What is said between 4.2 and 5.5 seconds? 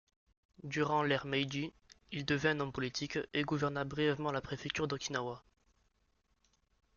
la préfecture d'Okinawa.